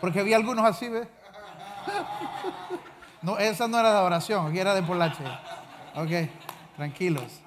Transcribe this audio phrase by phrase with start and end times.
[0.00, 1.08] Porque vi algunos así, ¿ves?
[3.22, 5.24] No, esa no era de oración, aquí era de polache.
[5.96, 6.30] Ok,
[6.76, 7.40] tranquilos,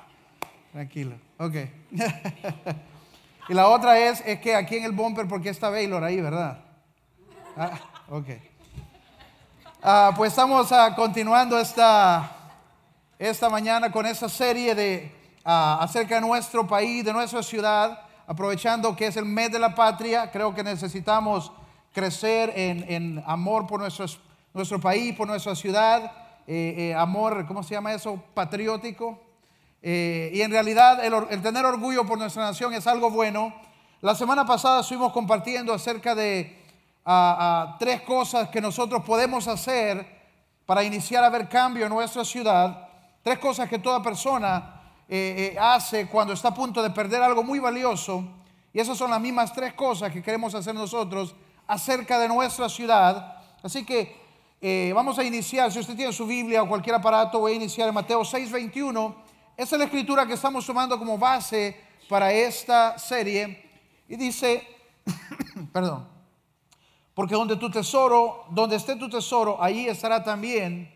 [0.73, 1.17] tranquilos.
[1.37, 1.55] Ok.
[3.49, 6.59] y la otra es, es que aquí en el bumper, porque está Baylor ahí, ¿verdad?
[7.55, 8.25] Ah, ok.
[9.81, 12.29] Ah, pues estamos ah, continuando esta,
[13.17, 18.93] esta mañana con esta serie de ah, acerca de nuestro país, de nuestra ciudad, aprovechando
[18.97, 20.29] que es el mes de la patria.
[20.29, 21.53] Creo que necesitamos
[21.93, 24.05] crecer en, amor por nuestro,
[24.53, 26.11] nuestro país, por nuestra ciudad,
[26.51, 28.23] eh, eh, amor, ¿cómo se llama eso?
[28.33, 29.19] Patriótico.
[29.83, 33.53] Eh, y en realidad el, tener orgullo por nuestra nación es algo bueno.
[34.01, 36.57] La semana pasada estuvimos compartiendo acerca de
[37.79, 40.05] tres cosas que nosotros podemos hacer
[40.65, 42.87] para iniciar a ver cambio en nuestra ciudad.
[43.21, 44.81] Tres cosas que toda persona
[45.59, 48.23] hace cuando está a punto de perder algo muy valioso.
[48.73, 51.35] Y esas son las mismas tres cosas que queremos hacer nosotros
[51.69, 53.37] acerca de nuestra ciudad.
[53.61, 54.19] Así que
[54.59, 57.87] eh, vamos a iniciar, si usted tiene su Biblia o cualquier aparato, voy a iniciar
[57.87, 59.15] en Mateo 6:21.
[59.55, 61.79] Esa es la escritura que estamos tomando como base
[62.09, 63.69] para esta serie.
[64.07, 64.67] Y dice,
[65.71, 66.07] perdón,
[67.13, 70.91] porque donde tu tesoro, donde esté tu tesoro, ahí estará también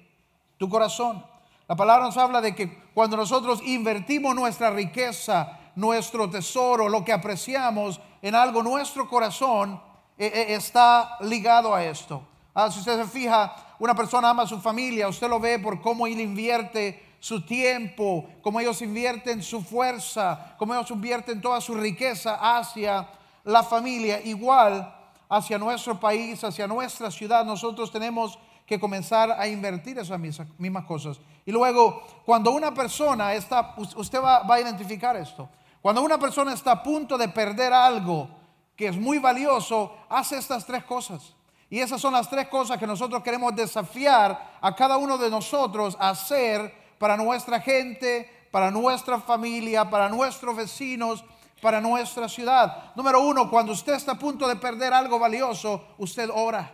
[0.57, 1.23] tu corazón.
[1.67, 7.13] La palabra nos habla de que cuando nosotros invertimos nuestra riqueza, nuestro tesoro, lo que
[7.13, 12.25] apreciamos en algo, nuestro corazón está ligado a esto.
[12.53, 15.81] Ah, si usted se fija, una persona ama a su familia, usted lo ve por
[15.81, 21.73] cómo él invierte su tiempo, cómo ellos invierten su fuerza, cómo ellos invierten toda su
[21.73, 23.09] riqueza hacia
[23.43, 24.21] la familia.
[24.21, 24.93] Igual
[25.29, 31.19] hacia nuestro país, hacia nuestra ciudad, nosotros tenemos que comenzar a invertir esas mismas cosas.
[31.45, 35.49] Y luego, cuando una persona está, usted va a identificar esto,
[35.81, 38.29] cuando una persona está a punto de perder algo,
[38.75, 41.35] que es muy valioso, hace estas tres cosas.
[41.69, 45.97] Y esas son las tres cosas que nosotros queremos desafiar a cada uno de nosotros
[45.99, 51.23] a hacer para nuestra gente, para nuestra familia, para nuestros vecinos,
[51.61, 52.93] para nuestra ciudad.
[52.95, 56.71] Número uno, cuando usted está a punto de perder algo valioso, usted ora.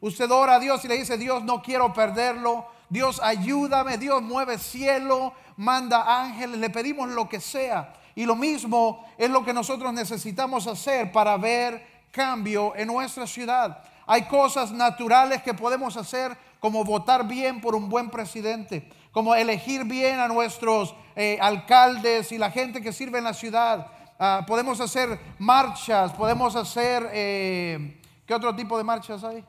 [0.00, 2.66] Usted ora a Dios y le dice, Dios, no quiero perderlo.
[2.88, 3.98] Dios, ayúdame.
[3.98, 6.58] Dios, mueve cielo, manda ángeles.
[6.58, 7.92] Le pedimos lo que sea.
[8.14, 13.82] Y lo mismo es lo que nosotros necesitamos hacer para ver cambio en nuestra ciudad.
[14.06, 19.84] Hay cosas naturales que podemos hacer como votar bien por un buen presidente, como elegir
[19.84, 23.86] bien a nuestros eh, alcaldes y la gente que sirve en la ciudad.
[24.18, 29.44] Ah, podemos hacer marchas, podemos hacer, eh, ¿qué otro tipo de marchas hay?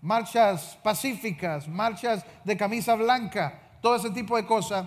[0.00, 4.86] Marchas pacíficas, marchas de camisa blanca, todo ese tipo de cosas.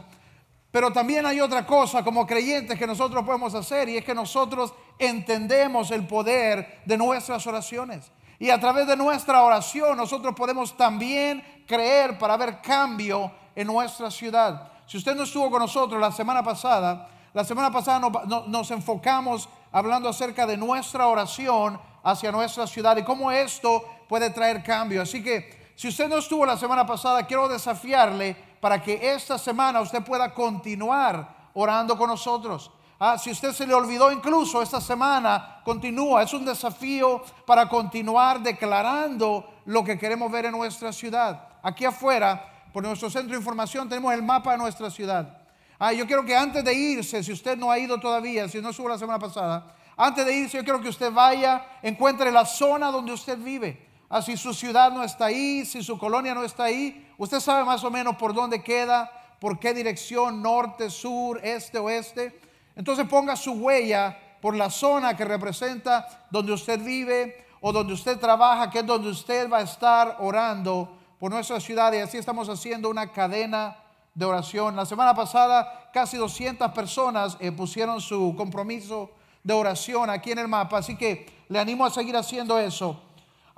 [0.78, 4.76] Pero también hay otra cosa como creyentes que nosotros podemos hacer y es que nosotros
[5.00, 8.12] entendemos el poder de nuestras oraciones.
[8.38, 14.12] Y a través de nuestra oración nosotros podemos también creer para ver cambio en nuestra
[14.12, 14.72] ciudad.
[14.86, 19.50] Si usted no estuvo con nosotros la semana pasada, la semana pasada nos, nos enfocamos
[19.72, 25.02] hablando acerca de nuestra oración hacia nuestra ciudad y cómo esto puede traer cambio.
[25.02, 29.82] Así que si usted no estuvo la semana pasada, quiero desafiarle para que esta semana
[29.82, 32.72] usted pueda continuar orando con nosotros.
[33.00, 36.24] Ah, si usted se le olvidó incluso esta semana, continúa.
[36.24, 41.48] Es un desafío para continuar declarando lo que queremos ver en nuestra ciudad.
[41.62, 45.42] Aquí afuera, por nuestro centro de información, tenemos el mapa de nuestra ciudad.
[45.78, 48.70] Ah, yo quiero que antes de irse, si usted no ha ido todavía, si no
[48.70, 52.90] estuvo la semana pasada, antes de irse, yo quiero que usted vaya, encuentre la zona
[52.90, 53.87] donde usted vive.
[54.10, 57.66] Ah, si su ciudad no está ahí, si su colonia no está ahí, usted sabe
[57.66, 62.40] más o menos por dónde queda, por qué dirección, norte, sur, este, oeste.
[62.76, 68.18] Entonces ponga su huella por la zona que representa donde usted vive o donde usted
[68.18, 71.92] trabaja, que es donde usted va a estar orando por nuestra ciudad.
[71.92, 73.76] Y así estamos haciendo una cadena
[74.14, 74.76] de oración.
[74.76, 79.12] La semana pasada casi 200 personas eh, pusieron su compromiso
[79.44, 83.02] de oración aquí en el mapa, así que le animo a seguir haciendo eso.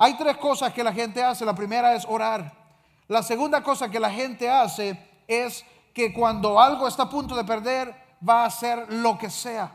[0.02, 1.44] Hay tres cosas que la gente hace.
[1.46, 2.54] La primera es orar.
[3.10, 4.98] La segunda cosa que la gente hace
[5.28, 7.94] es que cuando algo está a punto de perder,
[8.28, 9.70] va a hacer lo que sea.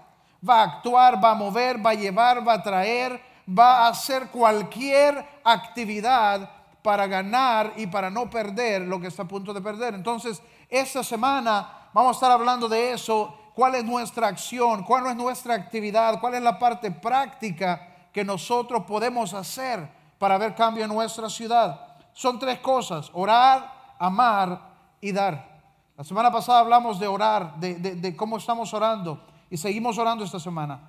[0.48, 4.28] Va a actuar, va a mover, va a llevar, va a traer, va a hacer
[4.28, 6.50] cualquier actividad
[6.82, 9.94] para ganar y para no perder lo que está a punto de perder.
[9.94, 13.52] Entonces, esta semana vamos a estar hablando de eso.
[13.54, 14.84] ¿Cuál es nuestra acción?
[14.84, 16.18] ¿Cuál es nuestra actividad?
[16.18, 20.03] ¿Cuál es la parte práctica que nosotros podemos hacer?
[20.24, 21.78] Para ver cambio en nuestra ciudad.
[22.14, 24.58] Son tres cosas, orar, amar
[24.98, 25.60] y dar.
[25.98, 30.80] La semana pasada hablamos de orar, de, cómo estamos orando y seguimos orando esta semana.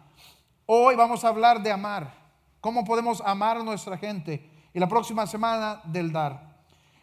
[0.66, 2.14] Hoy vamos a hablar de amar.
[2.62, 4.70] cómo podemos amar a nuestra gente.
[4.74, 6.56] Y la próxima semana del dar.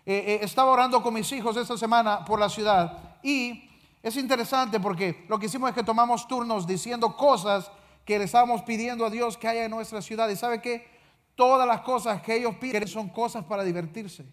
[0.07, 3.69] Eh, eh, estaba orando con mis hijos esta semana por la ciudad y
[4.03, 7.71] es interesante porque lo que hicimos es que tomamos turnos diciendo cosas
[8.07, 10.31] que le estábamos pidiendo a Dios que haya en nuestra ciudad.
[10.31, 10.92] Y sabe que
[11.35, 14.25] todas las cosas que ellos piden son cosas para divertirse.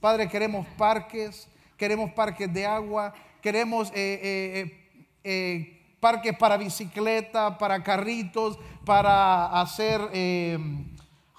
[0.00, 9.60] Padre, queremos parques, queremos parques de agua, queremos eh, parques para bicicleta, para carritos, para
[9.60, 10.00] hacer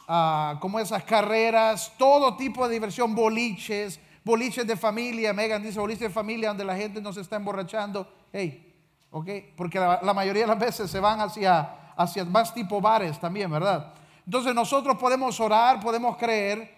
[0.08, 5.34] ah, como esas carreras, todo tipo de diversión, boliches, boliches de familia.
[5.34, 8.08] Megan dice boliches de familia donde la gente no se está emborrachando.
[8.32, 8.76] Hey,
[9.12, 13.50] ok, porque la, mayoría de las veces se van hacia, hacia más tipo bares también,
[13.50, 13.94] ¿verdad?
[14.30, 16.72] Entonces nosotros podemos orar, podemos creer.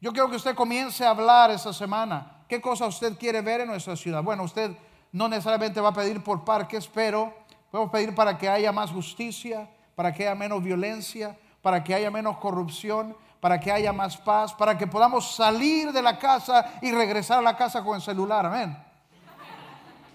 [0.00, 2.44] Yo quiero que usted comience a hablar esta semana.
[2.48, 4.22] ¿Qué cosa usted quiere ver en nuestra ciudad?
[4.22, 4.70] Bueno, usted
[5.10, 7.34] no necesariamente va a pedir por parques, pero
[7.72, 12.08] podemos pedir para que haya más justicia, para que haya menos violencia, para que haya
[12.08, 16.92] menos corrupción, para que haya más paz, para que podamos salir de la casa y
[16.92, 18.46] regresar a la casa con el celular.
[18.46, 18.78] Amén.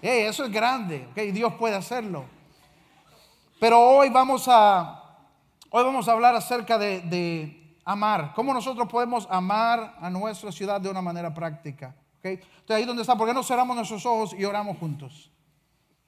[0.00, 2.24] eso es grande, Dios puede hacerlo.
[3.60, 5.07] Pero hoy vamos a,
[5.70, 10.90] hoy vamos a hablar acerca de, amar, cómo nosotros podemos amar a nuestra ciudad de
[10.90, 11.94] una manera práctica.
[12.22, 15.30] Entonces ahí donde está, ¿por qué no cerramos nuestros ojos y oramos juntos?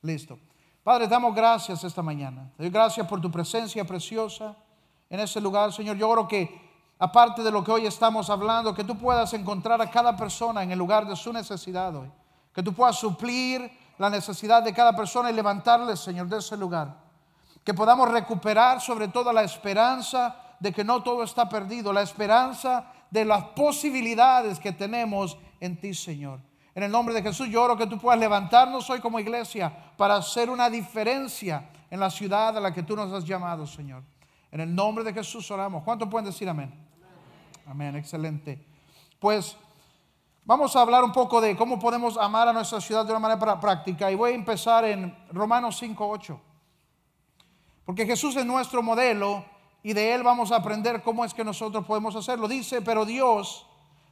[0.03, 0.39] Listo.
[0.83, 2.51] Padre, damos gracias esta mañana.
[2.57, 4.57] Te doy gracias por tu presencia preciosa
[5.09, 5.97] en este lugar, Señor.
[5.97, 6.61] Yo oro que,
[6.99, 10.73] aparte de lo que hoy estamos hablando, que tú puedas encontrar a cada persona en
[10.73, 12.11] el lugar de su necesidad hoy.
[12.55, 17.10] Que tú puedas suplir la necesidad de cada persona y levantarle, Señor, de ese lugar.
[17.65, 22.93] Que podamos recuperar sobre todo la esperanza de que no todo está perdido, la esperanza
[23.11, 26.41] de las posibilidades que tenemos en ti, Señor.
[26.75, 30.17] En el nombre de Jesús, yo oro que tú puedas levantarnos hoy como iglesia para
[30.17, 34.03] hacer una diferencia en la ciudad a la que tú nos has llamado, Señor.
[34.53, 35.83] En el nombre de Jesús oramos.
[35.83, 36.73] ¿Cuántos pueden decir amén?
[37.67, 38.65] Amén, excelente.
[39.19, 39.57] Pues
[40.45, 43.61] vamos a hablar un poco de cómo podemos amar a nuestra ciudad de una manera
[43.61, 44.11] práctica.
[44.11, 46.50] Y voy a empezar en Romanos 5.8.
[47.91, 49.45] Porque Jesús es nuestro modelo
[49.83, 52.47] y de él vamos a aprender cómo es que nosotros podemos hacerlo.
[52.47, 53.67] Dice, pero Dios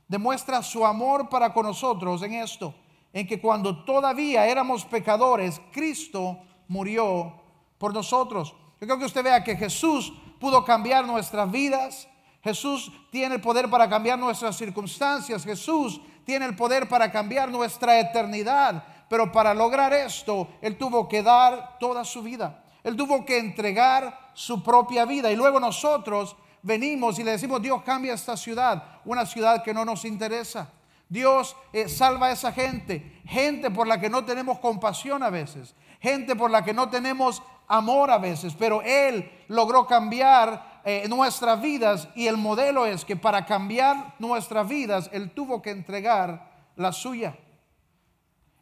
[0.08, 2.74] demuestra su amor para con nosotros en esto,
[3.12, 7.32] en que cuando todavía éramos pecadores, Cristo murió
[7.78, 8.52] por nosotros.
[8.80, 12.08] Yo creo que usted vea que Jesús pudo cambiar nuestras vidas.
[12.42, 15.44] Jesús tiene el poder para cambiar nuestras circunstancias.
[15.44, 18.82] Jesús tiene el poder para cambiar nuestra eternidad.
[19.08, 22.64] Pero para lograr esto, Él tuvo que dar toda su vida.
[22.88, 25.30] Él tuvo que entregar su propia vida.
[25.30, 29.84] Y luego nosotros venimos y le decimos, Dios cambia esta ciudad, una ciudad que no
[29.84, 30.70] nos interesa.
[31.06, 35.74] Dios eh, salva a esa gente, gente por la que no tenemos compasión a veces,
[36.00, 41.60] gente por la que no tenemos amor a veces, pero Él logró cambiar eh, nuestras
[41.60, 46.92] vidas y el modelo es que para cambiar nuestras vidas Él tuvo que entregar la
[46.92, 47.36] suya.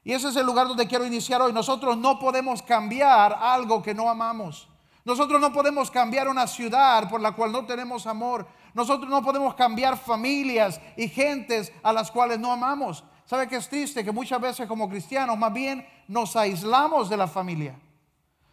[0.06, 1.52] Y ese es el lugar donde quiero iniciar hoy.
[1.52, 4.68] Nosotros no podemos cambiar algo que no amamos.
[5.04, 8.46] Nosotros no podemos cambiar una ciudad por la cual no tenemos amor.
[8.72, 13.02] Nosotros no podemos cambiar familias y gentes a las cuales no amamos.
[13.24, 14.04] ¿Sabe qué es triste?
[14.04, 17.74] Que muchas veces como cristianos más bien nos aislamos de la familia.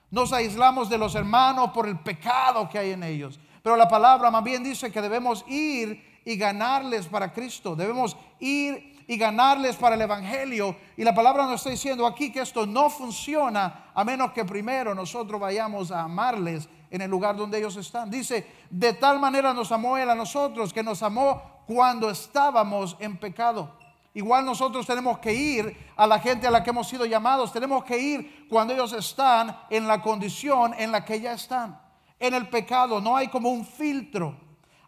[0.09, 3.39] Nos aislamos de los hermanos por el pecado que hay en ellos.
[3.61, 7.75] Pero la palabra más bien dice que debemos ir y ganarles para Cristo.
[7.75, 10.75] Debemos ir y ganarles para el Evangelio.
[10.97, 14.95] Y la palabra nos está diciendo aquí que esto no funciona a menos que primero
[14.95, 18.09] nosotros vayamos a amarles en el lugar donde ellos están.
[18.09, 23.17] Dice, de tal manera nos amó Él a nosotros que nos amó cuando estábamos en
[23.17, 23.77] pecado.
[24.13, 27.51] Igual nosotros tenemos que ir a la gente a la que hemos sido llamados.
[27.51, 31.79] Tenemos que ir cuando ellos están en la condición en la que ya están.
[32.19, 34.37] En el pecado no hay como un filtro.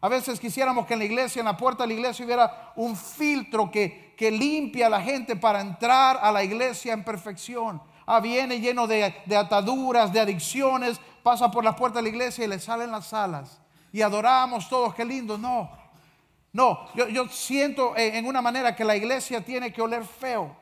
[0.06, 2.96] A veces quisiéramos que en la iglesia, en la puerta de la iglesia, hubiera un
[2.96, 7.82] filtro que, que limpia a la gente para entrar a la iglesia en perfección.
[8.06, 9.04] Ah, viene lleno de,
[9.36, 13.60] ataduras, de adicciones, pasa por la puerta de la iglesia y le salen las alas.
[13.92, 15.40] Y adoramos todos, qué lindo.
[15.40, 15.72] No,
[16.54, 20.56] no, yo, yo siento en una manera que la iglesia tiene que oler feo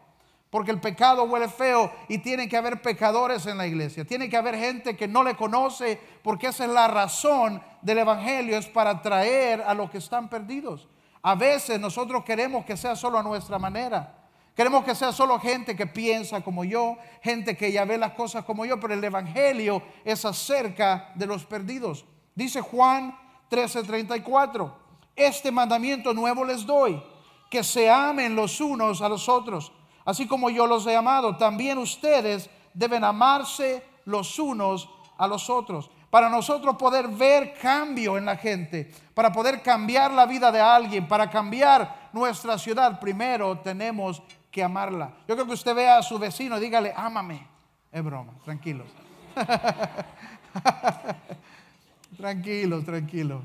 [0.54, 4.06] porque el pecado huele feo y tiene que haber pecadores en la iglesia.
[4.06, 8.56] Tiene que haber gente que no le conoce porque esa es la razón del Evangelio,
[8.56, 10.88] es para traer a los que están perdidos.
[11.24, 14.16] A veces nosotros queremos que sea solo a nuestra manera.
[14.56, 18.46] Queremos que sea solo gente que piensa como yo, gente que ya ve las cosas
[18.46, 22.06] como yo, pero el Evangelio es acerca de los perdidos.
[22.36, 23.18] Dice Juan
[23.50, 24.72] 13:34,
[25.16, 27.02] este mandamiento nuevo les doy,
[27.50, 29.72] que se amen los unos a los otros,
[30.06, 35.90] así como yo los he amado, también ustedes deben amarse los unos a los otros.
[36.10, 41.08] para nosotros poder ver cambio en la gente, para poder cambiar la vida de alguien,
[41.08, 45.12] para cambiar nuestra ciudad, primero tenemos que amarla.
[45.28, 47.48] Yo creo que usted vea a su vecino y dígale, ámame.
[47.92, 48.88] Es broma, tranquilos.
[52.18, 53.42] tranquilos, tranquilos.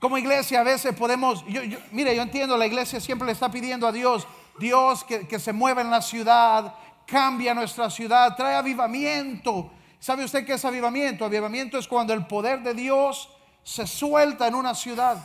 [0.00, 1.44] Como iglesia a veces podemos,
[1.92, 4.26] mire, yo entiendo, la iglesia siempre le está pidiendo a Dios,
[4.58, 9.70] Dios que, que se mueva en la ciudad, cambia nuestra ciudad, trae avivamiento.
[9.98, 11.26] ¿Sabe usted qué es avivamiento?
[11.26, 13.28] Avivamiento es cuando el poder de Dios
[13.62, 15.18] se suelta en una ciudad.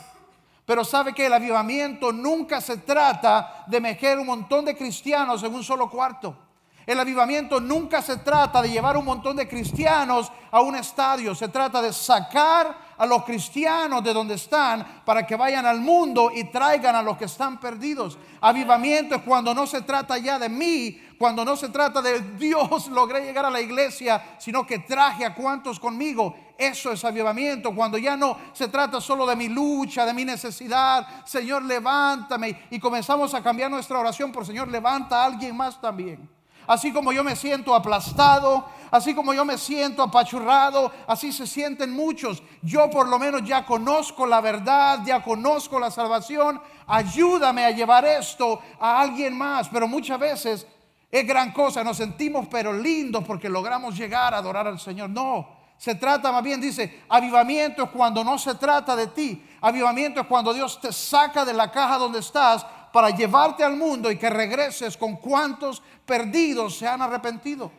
[0.66, 5.54] Pero sabe que el avivamiento nunca se trata de meter un montón de cristianos en
[5.54, 6.36] un solo cuarto.
[6.84, 11.34] El avivamiento nunca se trata de llevar un montón de cristianos a un estadio.
[11.34, 16.30] Se trata de sacar a los cristianos de donde están para que vayan al mundo
[16.34, 18.18] y traigan a los que están perdidos.
[18.40, 22.88] Avivamiento es cuando no se trata ya de mí, cuando no se trata de Dios
[22.90, 26.34] logré llegar a la iglesia, sino que traje a cuantos conmigo.
[26.58, 31.24] Eso es avivamiento, cuando ya no se trata solo de mi lucha, de mi necesidad.
[31.26, 32.66] Señor, levántame.
[32.70, 36.35] Y comenzamos a cambiar nuestra oración por Señor, levanta a alguien más también.
[36.66, 41.92] Así como yo me siento aplastado, así como yo me siento apachurrado, así se sienten
[41.92, 42.42] muchos.
[42.62, 46.60] Yo por lo menos ya conozco la verdad, ya conozco la salvación.
[46.86, 49.68] Ayúdame a llevar esto a alguien más.
[49.68, 50.66] Pero muchas veces
[51.10, 55.08] es gran cosa, nos sentimos pero lindos porque logramos llegar a adorar al Señor.
[55.10, 59.46] No, se trata más bien, dice, avivamiento es cuando no se trata de ti.
[59.60, 64.10] Avivamiento es cuando Dios te saca de la caja donde estás para llevarte al mundo
[64.10, 67.70] y que regreses con cuantos perdidos se han arrepentido.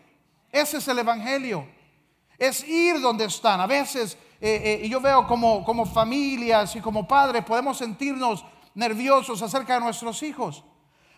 [0.51, 1.67] Ese es el Evangelio.
[2.37, 3.59] Es ir donde están.
[3.59, 8.45] A veces, eh, eh, yo veo como, como familias y como padres podemos sentirnos
[8.75, 10.63] nerviosos acerca de nuestros hijos.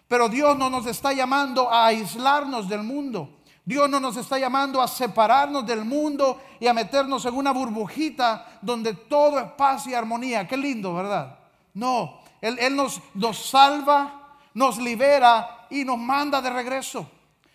[0.08, 3.42] Pero Dios no nos está llamando a aislarnos del mundo.
[3.66, 8.60] Dios no nos está llamando a separarnos del mundo y a meternos en una burbujita
[8.62, 10.48] donde todo es paz y armonía.
[10.48, 11.38] Qué lindo, ¿verdad?
[11.74, 17.10] No, él, nos, nos salva, nos libera y nos manda de regreso.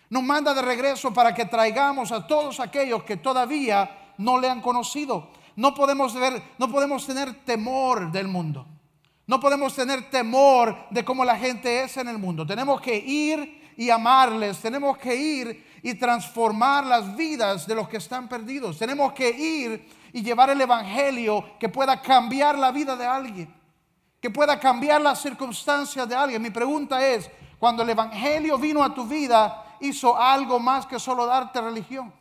[0.09, 4.61] Nos manda de regreso para que traigamos a todos aquellos que todavía no le han
[4.61, 5.29] conocido.
[5.55, 8.67] No podemos, ver, no podemos tener temor del mundo.
[9.27, 12.45] No podemos tener temor de cómo la gente es en el mundo.
[12.45, 14.59] Tenemos que ir y amarles.
[14.59, 18.77] Tenemos que ir y transformar las vidas de los que están perdidos.
[18.77, 23.64] Tenemos que ir y llevar el Evangelio que pueda cambiar la vida de alguien
[24.25, 26.41] que pueda cambiar las circunstancias de alguien.
[26.41, 27.29] Mi pregunta es,
[27.59, 32.11] cuando el Evangelio vino a tu vida, hizo algo más que solo darte religión.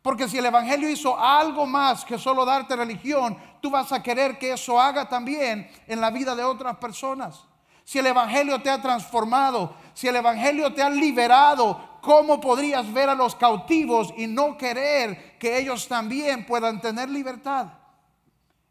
[0.00, 4.38] Porque si el Evangelio hizo algo más que solo darte religión, tú vas a querer
[4.38, 7.44] que eso haga también en la vida de otras personas.
[7.84, 13.10] Si el Evangelio te ha transformado, si el Evangelio te ha liberado, ¿cómo podrías ver
[13.10, 17.66] a los cautivos y no querer que ellos también puedan tener libertad?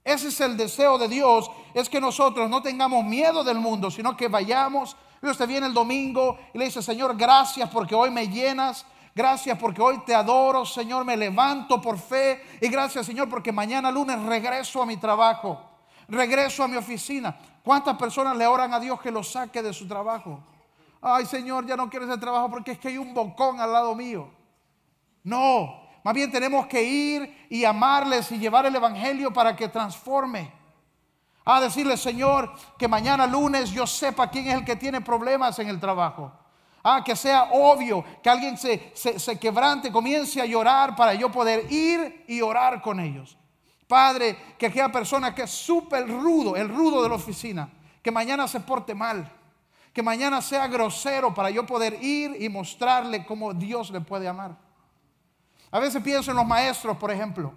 [0.05, 4.15] Ese es el deseo de Dios, es que nosotros no tengamos miedo del mundo, sino
[4.15, 4.95] que vayamos.
[5.19, 8.85] Y usted viene el domingo y le dice, Señor, gracias porque hoy me llenas.
[9.15, 12.43] Gracias porque hoy te adoro, Señor, me levanto por fe.
[12.61, 15.59] Y gracias, Señor, porque mañana lunes regreso a mi trabajo,
[16.07, 17.35] regreso a mi oficina.
[17.63, 20.39] ¿Cuántas personas le oran a Dios que lo saque de su trabajo?
[21.01, 23.95] Ay, Señor, ya no quiero ese trabajo porque es que hay un bocón al lado
[23.95, 24.29] mío.
[25.23, 30.51] No, más bien tenemos que ir y amarles y llevar el Evangelio para que transforme.
[31.43, 35.67] A decirle, Señor, que mañana lunes yo sepa quién es el que tiene problemas en
[35.67, 36.31] el trabajo.
[36.83, 41.71] Ah, que sea obvio, que alguien se, se, quebrante, comience a llorar para yo poder
[41.71, 43.35] ir y orar con ellos.
[43.87, 47.67] Padre, que aquella persona que es súper rudo, el rudo de la oficina,
[48.03, 49.27] que mañana se porte mal,
[49.91, 54.64] que mañana sea grosero para yo poder ir y mostrarle cómo Dios le puede amar.
[55.75, 57.51] A veces pienso en los maestros, por ejemplo.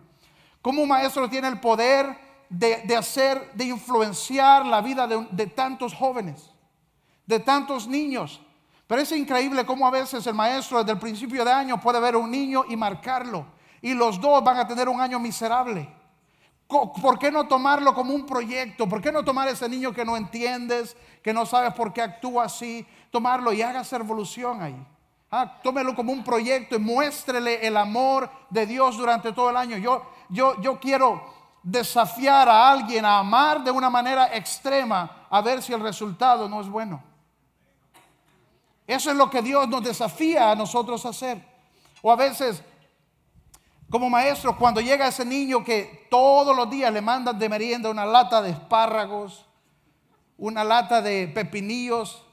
[0.61, 5.95] Cómo un maestro tiene el poder de, hacer, de influenciar la vida de, de tantos
[5.95, 6.51] jóvenes,
[7.27, 8.41] de tantos niños.
[8.89, 12.17] Pero es increíble cómo a veces el maestro desde el principio de año puede ver
[12.17, 13.47] a un niño y marcarlo.
[13.81, 15.89] Y los dos van a tener un año miserable.
[16.67, 18.89] ¿Por qué no tomarlo como un proyecto?
[18.89, 22.47] ¿Por qué no tomar ese niño que no entiendes, que no sabes por qué actúa
[22.47, 22.85] así?
[23.13, 24.87] Tomarlo y hagas revolución ahí.
[25.31, 29.77] Ah, tómelo como un proyecto y muéstrele el amor de Dios durante todo el año.
[29.77, 31.23] Yo, yo, yo quiero
[31.63, 36.61] desafiar a alguien a amar de una manera extrema a ver si el resultado no
[36.63, 37.03] es bueno.
[38.87, 41.45] Eso es lo que Dios nos desafía a nosotros a hacer.
[42.01, 42.63] O a veces,
[43.91, 48.07] como maestros, cuando llega ese niño que todos los días le mandan de merienda una
[48.07, 49.45] lata de espárragos,
[50.39, 52.25] una lata de pepinillos,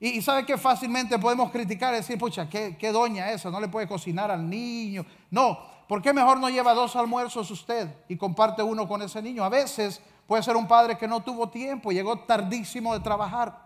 [0.00, 3.86] y, sabe que fácilmente podemos criticar y decir, pucha, ¿qué, doña esa, no le puede
[3.86, 5.06] cocinar al niño.
[5.30, 5.58] No,
[5.88, 9.44] ¿por qué mejor no lleva dos almuerzos usted y comparte uno con ese niño?
[9.44, 13.64] A veces puede ser un padre que no tuvo tiempo, llegó tardísimo de trabajar.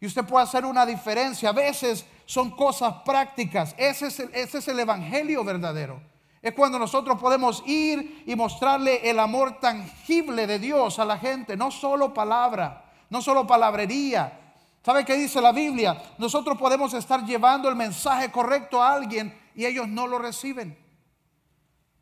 [0.00, 1.48] Y usted puede hacer una diferencia.
[1.48, 3.74] A veces son cosas prácticas.
[3.78, 6.02] Ese es el, ese es el evangelio verdadero.
[6.42, 11.56] Es cuando nosotros podemos ir y mostrarle el amor tangible de Dios a la gente,
[11.56, 14.43] no solo palabra, no solo palabrería.
[14.84, 15.96] ¿Sabe qué dice la Biblia?
[16.18, 20.76] Nosotros podemos estar llevando el mensaje correcto a alguien y ellos no lo reciben.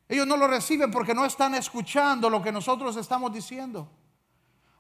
[0.09, 3.89] Ellos no lo reciben porque no están escuchando lo que nosotros estamos diciendo.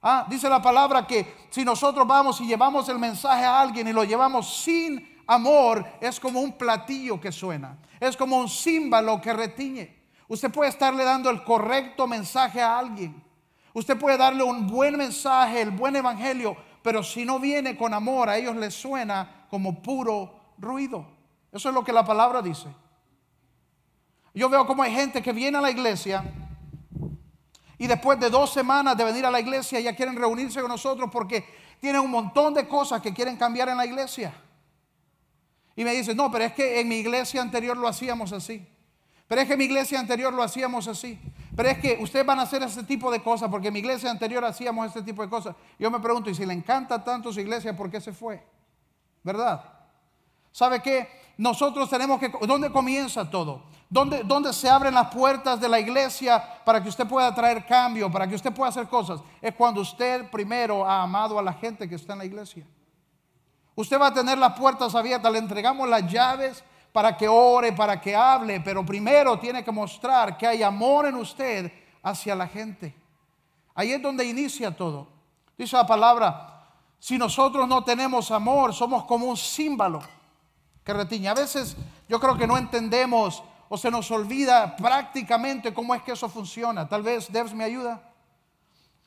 [0.02, 3.92] Ah, dice la palabra que si nosotros vamos y llevamos el mensaje a alguien y
[3.92, 9.32] lo llevamos sin amor, es como un platillo que suena, es como un címbalo que
[9.32, 10.02] retiñe.
[10.26, 13.22] Usted puede estarle dando el correcto mensaje a alguien.
[13.74, 18.28] Usted puede darle un buen mensaje, el buen evangelio, pero si no viene con amor,
[18.28, 21.06] a ellos les suena como puro ruido.
[21.52, 22.68] Eso es lo que la palabra dice.
[24.34, 26.24] Yo veo como hay gente que viene a la iglesia
[27.78, 31.10] y después de dos semanas de venir a la iglesia ya quieren reunirse con nosotros
[31.12, 31.44] porque
[31.80, 34.32] tienen un montón de cosas que quieren cambiar en la iglesia.
[35.74, 38.66] Y me dicen, no, pero es que en mi iglesia anterior lo hacíamos así.
[39.32, 41.18] Pero es que mi iglesia anterior lo hacíamos así.
[41.56, 44.10] Pero es que ustedes van a hacer ese tipo de cosas porque en mi iglesia
[44.10, 45.56] anterior hacíamos este tipo de cosas.
[45.78, 48.44] Yo me pregunto, y si le encanta tanto su iglesia, ¿por qué se fue?
[49.22, 49.64] ¿Verdad?
[50.50, 51.08] ¿Sabe qué?
[51.38, 52.30] Nosotros tenemos que...
[52.46, 53.62] ¿Dónde comienza todo?
[53.88, 58.12] ¿Dónde, ¿Dónde, se abren las puertas de la iglesia para que usted pueda traer cambio,
[58.12, 59.22] para que usted pueda hacer cosas?
[59.40, 62.66] Es cuando usted primero ha amado a la gente que está en la iglesia.
[63.76, 66.62] Usted va a tener las puertas abiertas, le entregamos las llaves
[66.92, 71.14] para que ore, para que hable, pero primero tiene que mostrar que hay amor en
[71.14, 71.72] usted
[72.02, 72.94] hacia la gente.
[73.74, 75.08] Ahí es donde inicia todo.
[75.56, 76.68] Dice la palabra,
[76.98, 80.00] si nosotros no tenemos amor, somos como un símbolo
[80.84, 81.28] que retiñe.
[81.28, 81.76] A veces
[82.08, 86.86] yo creo que no entendemos o se nos olvida prácticamente cómo es que eso funciona.
[86.86, 88.02] Tal vez Devs me ayuda.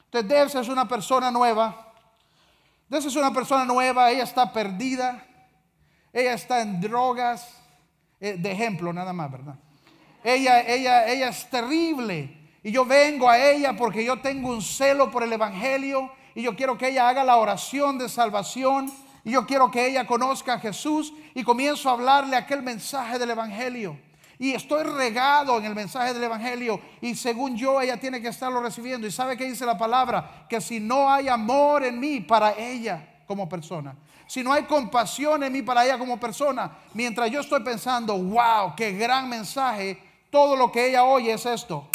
[0.05, 1.93] Entonces Devs es una persona nueva.
[2.89, 5.23] Devs es una persona nueva, ella está perdida,
[6.13, 7.47] ella está en drogas,
[8.33, 9.55] de ejemplo nada más, ¿verdad?
[10.23, 12.45] Ella, ella, ella es terrible.
[12.63, 16.55] Y yo vengo a ella porque yo tengo un celo por el Evangelio y yo
[16.55, 18.91] quiero que ella haga la oración de salvación
[19.23, 23.29] y yo quiero que ella conozca a Jesús y comienzo a hablarle aquel mensaje del
[23.29, 23.97] Evangelio.
[24.37, 28.61] Y estoy regado en el mensaje del Evangelio y según yo ella tiene que estarlo
[28.61, 29.07] recibiendo.
[29.07, 33.21] Y sabe que dice la palabra, que si no hay amor en mí para ella
[33.25, 33.95] como persona,
[34.27, 38.75] si no hay compasión en mí para ella como persona, mientras yo estoy pensando, wow,
[38.75, 41.87] qué gran mensaje, todo lo que ella oye es esto.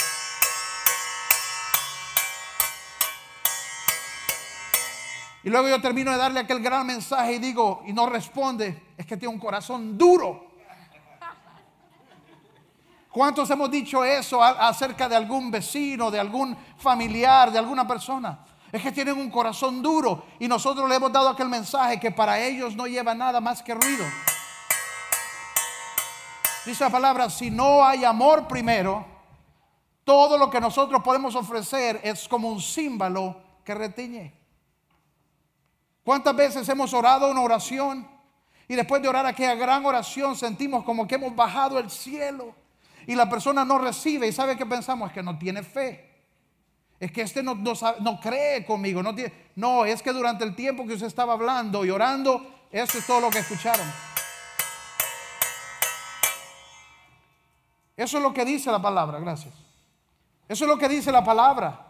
[5.42, 9.06] Y luego yo termino de darle aquel gran mensaje y digo, y no responde, es
[9.06, 10.50] que tiene un corazón duro.
[13.10, 18.38] ¿Cuántos hemos dicho eso acerca de algún vecino, de algún familiar, de alguna persona?
[18.72, 22.38] Es que tienen un corazón duro y nosotros le hemos dado aquel mensaje que para
[22.38, 24.04] ellos no lleva nada más que ruido.
[26.64, 29.04] Dice la palabra, si no hay amor primero,
[30.04, 34.34] todo lo que nosotros podemos ofrecer es como un símbolo que retiñe.
[36.04, 38.08] ¿Cuántas veces hemos orado una oración
[38.68, 42.54] y después de orar aquella gran oración sentimos como que hemos bajado el cielo
[43.06, 46.09] y la persona no recibe y sabe que pensamos que no tiene fe?
[47.00, 49.02] Es que este no, no, cree conmigo.
[49.02, 52.98] No, tiene, no, es que durante el tiempo que usted estaba hablando y orando, eso
[52.98, 53.86] es todo lo que escucharon.
[57.96, 59.54] Eso es lo que dice la palabra, gracias.
[60.46, 61.86] Eso es lo que dice la palabra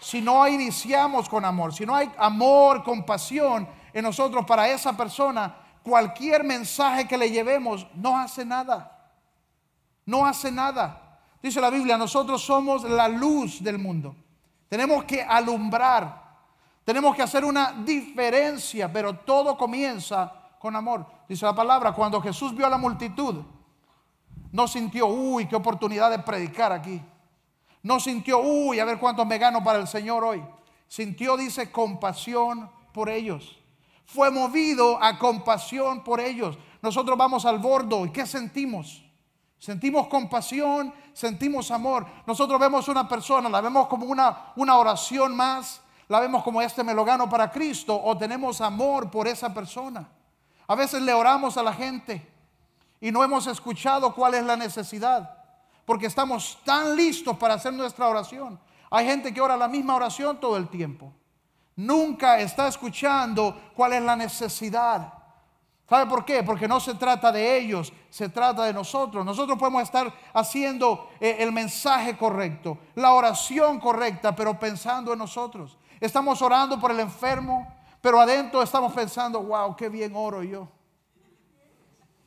[0.00, 5.56] si no iniciamos con amor, si no hay amor, compasión en nosotros para esa persona,
[5.82, 8.92] cualquier mensaje que le llevemos no hace nada.
[10.04, 11.20] No hace nada.
[11.42, 14.14] Dice la Biblia, nosotros somos la luz del mundo.
[14.68, 16.26] Tenemos que alumbrar.
[16.84, 21.06] Tenemos que hacer una diferencia, pero todo comienza con amor.
[21.28, 23.42] Dice la palabra, cuando Jesús vio a la multitud,
[24.52, 27.02] no sintió, uy, qué oportunidad de predicar aquí.
[27.82, 30.42] No sintió, uy, a ver cuántos me gano para el Señor hoy.
[30.88, 33.58] Sintió, dice, compasión por ellos.
[34.04, 36.58] Fue movido a compasión por ellos.
[36.80, 39.05] Nosotros vamos al bordo y ¿qué sentimos?
[39.58, 42.06] Sentimos compasión, sentimos amor.
[42.26, 46.84] Nosotros vemos una persona, la vemos como una, una oración más, la vemos como este
[46.84, 50.08] me lo gano para Cristo o tenemos amor por esa persona.
[50.68, 52.26] A veces le oramos a la gente
[53.00, 55.36] y no hemos escuchado cuál es la necesidad
[55.86, 58.58] porque estamos tan listos para hacer nuestra oración.
[58.90, 61.12] Hay gente que ora la misma oración todo el tiempo.
[61.76, 65.14] Nunca está escuchando cuál es la necesidad.
[65.88, 66.42] ¿Sabe por qué?
[66.42, 69.24] Porque no se trata de ellos, se trata de nosotros.
[69.24, 75.78] Nosotros podemos estar haciendo eh, el mensaje correcto, la oración correcta, pero pensando en nosotros.
[76.00, 80.68] Estamos orando por el enfermo, pero adentro estamos pensando, wow, qué bien oro yo.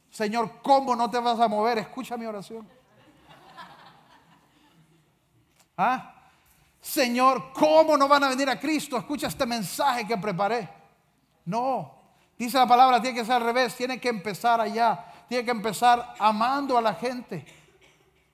[0.09, 1.79] Señor, ¿cómo no te vas a mover?
[1.79, 2.65] Escucha mi oración.
[5.77, 6.15] ¿Ah?
[6.79, 8.97] Señor, ¿cómo no van a venir a Cristo?
[8.97, 10.69] Escucha este mensaje que preparé.
[11.43, 11.98] No,
[12.39, 16.13] Dice la palabra, tiene que ser al revés, tiene que empezar allá, tiene que empezar
[16.17, 17.45] amando a la gente.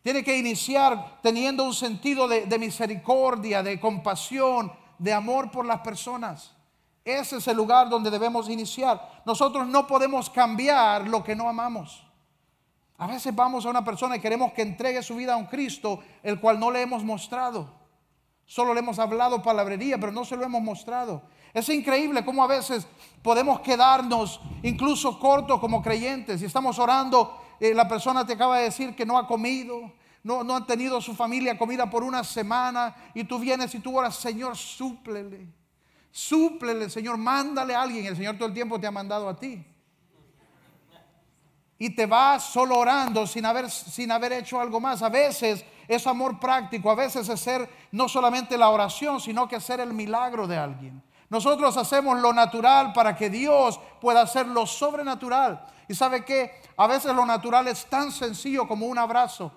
[0.04, 6.54] Tiene que iniciar teniendo un sentido de, misericordia, de compasión, de amor por las personas.
[7.04, 9.24] Ese es el lugar donde debemos iniciar.
[9.26, 12.06] Nosotros no podemos cambiar lo que no amamos.
[13.00, 16.02] A veces vamos a una persona y queremos que entregue su vida a un Cristo,
[16.22, 17.74] el cual no le hemos mostrado.
[18.46, 21.24] Solo le hemos hablado palabrería, pero no se lo hemos mostrado.
[21.56, 22.86] Es increíble cómo a veces
[23.22, 26.42] podemos quedarnos incluso cortos como creyentes.
[26.42, 30.44] Y estamos orando, eh, la persona te acaba de decir que no ha comido, no,
[30.44, 32.94] no han tenido su familia comida por una semana.
[33.14, 35.48] Y tú vienes y tú oras, Señor, súplele.
[36.12, 38.06] Súplele, Señor, mándale a alguien.
[38.06, 39.66] El Señor todo el tiempo te ha mandado a ti.
[41.80, 45.02] Y te vas solo orando sin haber, sin haber hecho algo más.
[45.02, 49.62] A veces es amor práctico, a veces es ser no solamente la oración, sino que
[49.62, 51.02] ser el milagro de alguien.
[51.36, 55.66] Nosotros hacemos lo natural para que Dios pueda hacer lo sobrenatural.
[55.86, 59.52] Y sabe que a veces lo natural es tan sencillo como un abrazo.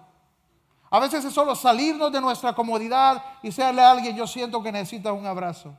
[0.91, 4.73] A veces es solo salirnos de nuestra comodidad y decirle a alguien, yo siento que
[4.73, 5.73] necesita un abrazo.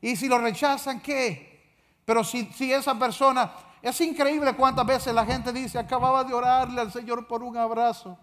[0.00, 1.76] Y si lo rechazan, ¿qué?
[2.06, 6.80] Pero si, si esa persona, es increíble cuántas veces la gente dice, acababa de orarle
[6.80, 8.16] al Señor por un abrazo.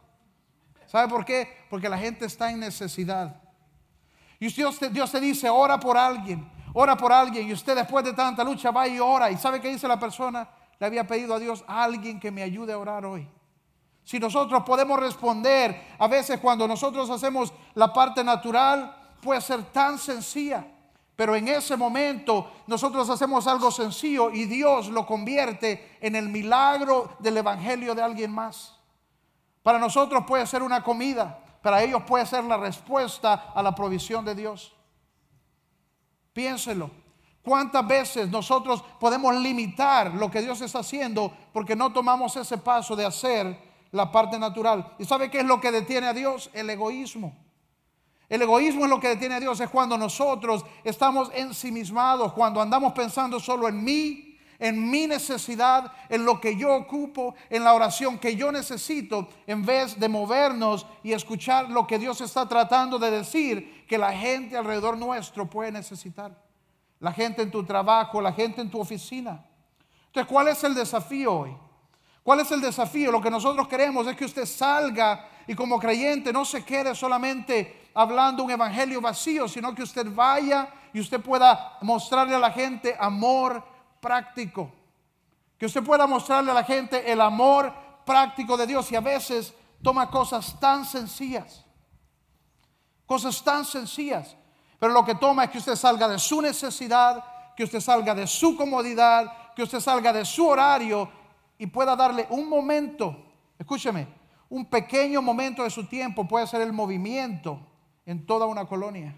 [0.88, 1.68] ¿Sabe por qué?
[1.70, 3.44] Porque la gente está en necesidad.
[4.39, 8.14] Y Dios Dios te dice, ora por alguien ora por alguien y usted después de
[8.14, 9.32] tanta lucha va y ora.
[9.32, 10.48] ¿Y sabe qué dice la persona?
[10.78, 13.28] Le había pedido a Dios a alguien que me ayude a orar hoy.
[14.04, 19.98] Si nosotros podemos responder, a veces cuando nosotros hacemos la parte natural, puede ser tan
[19.98, 20.68] sencilla.
[21.16, 27.16] Pero en ese momento nosotros hacemos algo sencillo y Dios lo convierte en el milagro
[27.20, 28.78] del Evangelio de alguien más.
[29.64, 34.26] Para nosotros puede ser una comida, para ellos puede ser la respuesta a la provisión
[34.26, 34.75] de Dios.
[36.36, 36.91] Piénselo.
[37.41, 42.93] ¿Cuántas veces nosotros podemos limitar lo que Dios está haciendo porque no tomamos ese paso
[42.93, 43.58] de hacer
[43.91, 44.95] la parte natural?
[45.00, 46.50] ¿Y sabe qué es lo que detiene a Dios?
[46.52, 47.34] El egoísmo.
[48.28, 52.91] El egoísmo es lo que detiene a Dios, es cuando nosotros estamos ensimismados, cuando andamos
[52.91, 58.18] pensando solo en mí, en mi necesidad, en lo que yo ocupo, en la oración
[58.18, 63.12] que yo necesito, en vez de movernos y escuchar lo que Dios está tratando de
[63.12, 66.36] decir que la gente alrededor nuestro puede necesitar.
[67.00, 69.46] La gente en tu trabajo, la gente en tu oficina.
[70.08, 71.58] Entonces, ¿cuál es el desafío hoy?
[72.24, 73.12] ¿Cuál es el desafío?
[73.12, 77.89] Lo que nosotros queremos es que usted salga y como creyente no se quede solamente
[77.94, 82.96] hablando un evangelio vacío, sino que usted vaya y usted pueda mostrarle a la gente
[83.00, 83.63] amor,
[84.06, 84.72] práctico.
[85.58, 87.74] Que usted pueda mostrarle a la gente el amor
[88.06, 91.65] práctico de Dios y a veces toma cosas tan sencillas.
[93.08, 94.36] Cosas tan sencillas.
[94.78, 97.24] Pero lo que toma es que usted salga de su necesidad,
[97.56, 101.10] que usted salga de su comodidad, que usted salga de su horario
[101.58, 104.08] y pueda darle un momento, escúcheme,
[104.50, 107.60] un pequeño momento de su tiempo puede ser el movimiento
[108.06, 109.15] en toda una colonia.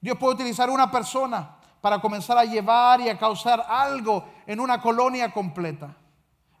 [0.00, 4.80] Dios puede utilizar una persona para comenzar a llevar y a causar algo en una
[4.80, 5.94] colonia completa,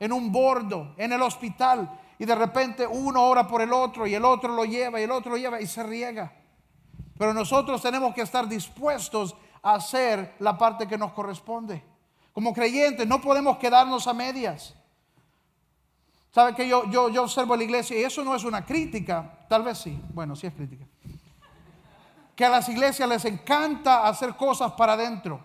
[0.00, 2.00] en un bordo, en el hospital.
[2.18, 5.12] Y de repente uno ora por el otro y el otro lo lleva y el
[5.12, 6.32] otro lo lleva y se riega.
[7.16, 11.84] Pero nosotros tenemos que estar dispuestos a hacer la parte que nos corresponde.
[12.32, 14.74] Como creyentes no podemos quedarnos a medias.
[16.32, 19.46] ¿Sabe que yo, yo, yo observo la iglesia y eso no es una crítica?
[19.48, 19.96] Tal vez sí.
[20.12, 20.84] Bueno, sí es crítica
[22.34, 25.40] que a las iglesias les encanta hacer cosas para adentro.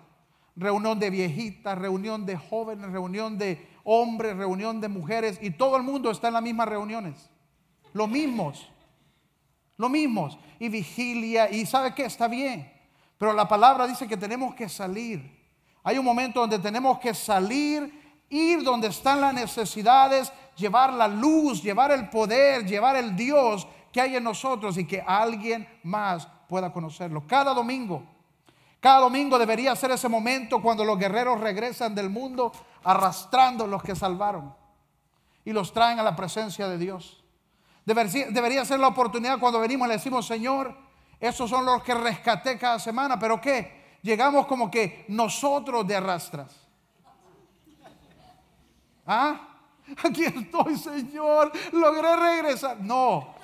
[0.56, 5.84] Reunión de viejitas, reunión de jóvenes, reunión de hombres, reunión de mujeres, y todo el
[5.84, 7.30] mundo está en las mismas reuniones.
[7.94, 8.70] Los mismos.
[9.78, 10.38] Los mismos.
[10.60, 12.72] Y vigilia, y sabe que está bien.
[13.18, 15.38] Pero la palabra dice que tenemos que salir.
[15.84, 21.62] Hay un momento donde tenemos que salir, ir donde están las necesidades, llevar la luz,
[21.62, 26.72] llevar el poder, llevar el Dios que hay en nosotros y que alguien más pueda
[26.72, 27.26] conocerlo.
[27.28, 28.04] Cada domingo,
[28.80, 32.52] cada domingo debería ser ese momento cuando los guerreros regresan del mundo
[32.84, 34.56] arrastrando los que salvaron
[35.44, 37.24] y los traen a la presencia de Dios.
[37.86, 40.76] Debería, debería ser la oportunidad cuando venimos y le decimos, Señor,
[41.20, 43.98] esos son los que rescaté cada semana, pero ¿qué?
[44.02, 46.54] Llegamos como que nosotros de arrastras.
[49.06, 49.58] ¿Ah?
[50.04, 51.52] Aquí estoy, Señor.
[51.72, 52.80] Logré regresar.
[52.80, 53.36] No.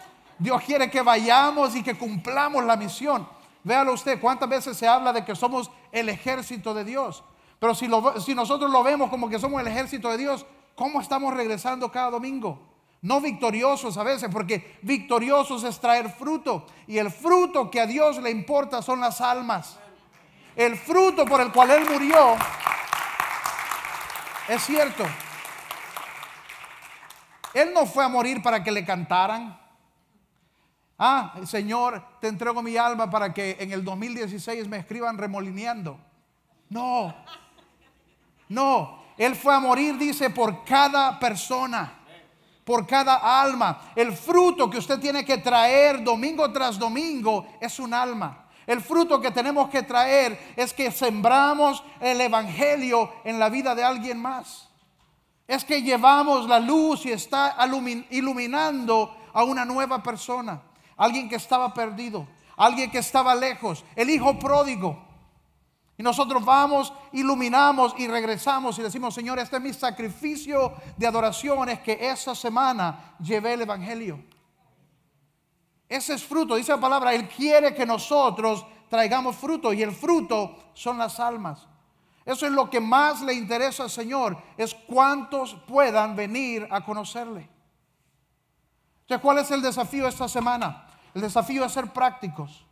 [0.44, 3.26] Dios quiere que vayamos y que cumplamos la misión.
[3.64, 7.24] Véalo usted, cuántas veces se habla de que somos el ejército de Dios.
[7.60, 7.90] Pero si,
[8.26, 12.12] si nosotros lo vemos como que somos el ejército de Dios, ¿cómo estamos regresando cada
[12.12, 12.60] domingo?
[13.02, 16.66] No victoriosos a veces, porque victoriosos es traer fruto.
[16.88, 19.80] Y el fruto que a Dios le importa son las almas.
[20.58, 22.36] El fruto por el cual Él murió
[24.50, 25.06] es cierto.
[27.54, 29.63] Él no fue a morir para que le cantaran.
[30.98, 35.98] Ah, Señor, te entrego mi alma para que en el 2016 me escriban remolineando.
[36.70, 37.14] No,
[38.50, 39.04] no.
[39.18, 42.00] Él fue a morir, dice, por cada persona,
[42.64, 43.92] por cada alma.
[43.96, 48.46] El fruto que usted tiene que traer domingo tras domingo es un alma.
[48.66, 53.84] El fruto que tenemos que traer es que sembramos el Evangelio en la vida de
[53.84, 54.70] alguien más.
[55.48, 57.58] Es que llevamos la luz y está
[58.10, 60.62] iluminando a una nueva persona.
[60.98, 65.14] Alguien que estaba perdido, alguien que estaba lejos, el hijo pródigo.
[65.98, 71.70] Y nosotros vamos, iluminamos y regresamos y decimos, Señor, este es mi sacrificio de adoración,
[71.70, 74.24] es que esa semana llevé el Evangelio.
[75.88, 80.72] Ese es fruto, dice la palabra, Él quiere que nosotros traigamos fruto y el fruto
[80.74, 81.68] son las almas.
[82.26, 87.53] Eso es lo que más le interesa al Señor, es cuántos puedan venir a conocerle.
[89.22, 90.88] ¿Cuál es el desafío esta semana?
[91.14, 92.66] El desafío es ser prácticos.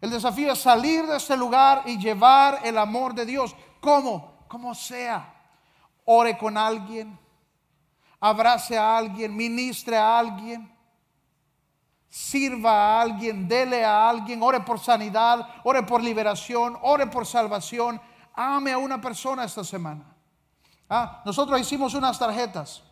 [0.00, 3.54] El desafío es salir de este lugar y llevar el amor de Dios.
[3.80, 4.44] ¿Cómo?
[4.48, 5.32] Como sea.
[6.04, 7.16] Ore con alguien,
[8.18, 10.76] abrace a alguien, ministre a alguien,
[12.08, 18.00] sirva a alguien, dele a alguien, ore por sanidad, ore por liberación, ore por salvación.
[18.34, 20.04] Ame a una persona esta semana.
[20.88, 22.82] Ah, nosotros hicimos unas tarjetas.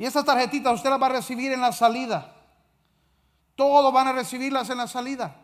[0.00, 2.32] Y estas tarjetitas usted las va a recibir en la salida.
[3.54, 5.36] Todos van a recibirlas en la salida.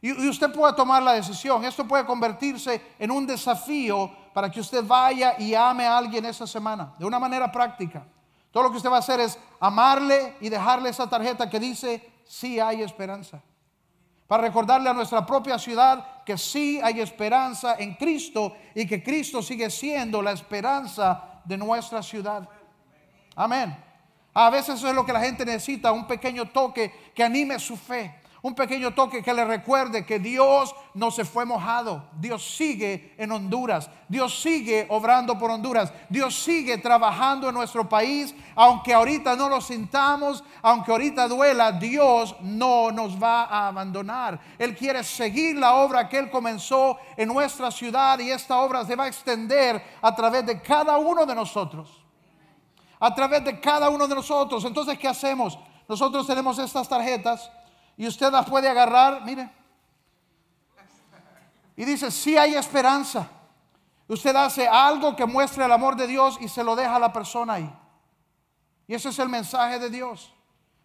[0.00, 1.64] Y, usted puede tomar la decisión.
[1.64, 6.48] Esto puede convertirse en un desafío para que usted vaya y ame a alguien esa
[6.48, 8.04] semana, de una manera práctica.
[8.50, 12.24] Todo lo que usted va a hacer es amarle y dejarle esa tarjeta que dice,
[12.26, 13.40] sí hay esperanza.
[14.26, 19.42] Para recordarle a nuestra propia ciudad que sí hay esperanza en Cristo y que Cristo
[19.42, 22.48] sigue siendo la esperanza de nuestra ciudad.
[23.36, 23.91] Amén.
[24.34, 27.76] A veces eso es lo que la gente necesita, un pequeño toque que anime su
[27.76, 28.22] fe.
[28.44, 32.08] Un pequeño toque que le recuerde que Dios no se fue mojado.
[32.18, 33.88] Dios sigue en Honduras.
[34.08, 35.92] Dios sigue obrando por Honduras.
[36.08, 38.34] Dios sigue trabajando en nuestro país.
[38.56, 44.40] Aunque ahorita no lo sintamos, aunque ahorita duela, Dios no nos va a abandonar.
[44.58, 48.96] Él quiere seguir la obra que Él comenzó en nuestra ciudad y esta obra se
[48.96, 52.01] va a extender a través de cada uno de nosotros
[53.04, 54.64] a través de cada uno de nosotros.
[54.64, 55.58] Entonces, ¿qué hacemos?
[55.88, 57.50] Nosotros tenemos estas tarjetas
[57.96, 59.50] y usted las puede agarrar, mire.
[61.74, 63.28] Y dice, si hay esperanza.
[64.06, 67.12] Usted hace algo que muestre el amor de Dios y se lo deja a la
[67.12, 67.74] persona ahí.
[68.86, 70.32] Y ese es el mensaje de Dios.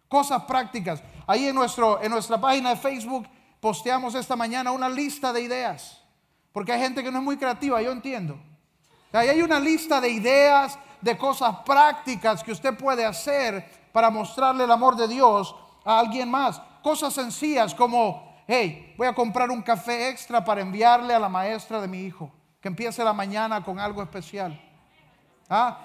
[0.08, 1.00] Cosas prácticas.
[1.24, 3.28] Ahí en, nuestro, en nuestra página de Facebook
[3.60, 6.02] posteamos esta mañana una lista de ideas.
[6.52, 8.40] Porque hay gente que no es muy creativa, yo entiendo.
[9.12, 14.64] Ahí hay una lista de ideas, de cosas prácticas que usted puede hacer para mostrarle
[14.64, 16.60] el amor de Dios a alguien más.
[16.82, 21.80] Cosas sencillas como, hey, voy a comprar un café extra para enviarle a la maestra
[21.80, 22.30] de mi hijo,
[22.60, 24.60] que empiece la mañana con algo especial.
[25.48, 25.78] ¿Ah?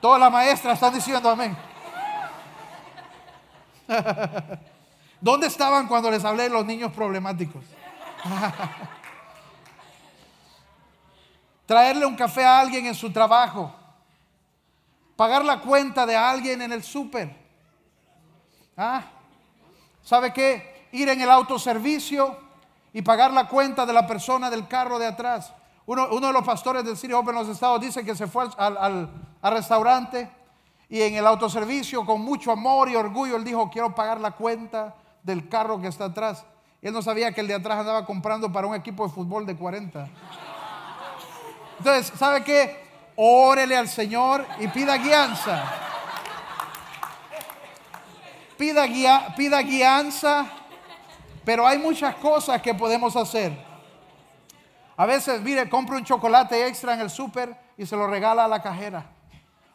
[0.00, 1.56] Todas las maestras están diciendo amén.
[5.20, 7.64] ¿Dónde estaban cuando les hablé de los niños problemáticos?
[11.66, 13.74] Traerle un café a alguien en su trabajo
[15.16, 17.34] pagar la cuenta de alguien en el súper.
[18.76, 19.02] ¿Ah?
[20.02, 20.88] ¿Sabe qué?
[20.92, 22.36] Ir en el autoservicio
[22.92, 25.52] y pagar la cuenta de la persona del carro de atrás.
[25.86, 29.10] Uno, de los pastores del City Hope en los Estados dice que se fue al,
[29.42, 30.30] restaurante
[30.88, 34.94] y en el autoservicio con mucho amor y orgullo él dijo, quiero pagar la cuenta
[35.22, 36.44] del carro que está atrás.
[36.80, 39.56] él no sabía que el de atrás andaba comprando para un equipo de fútbol de
[39.56, 40.08] 40.
[41.78, 42.83] Entonces, ¿sabe qué?
[43.16, 45.64] Órele al Señor y pida guianza.
[48.56, 50.46] Pida, guía, pida guianza,
[51.44, 53.52] pero hay muchas cosas que podemos hacer.
[54.96, 58.48] A veces, mire, compra un chocolate extra en el súper y se lo regala a
[58.48, 59.06] la cajera.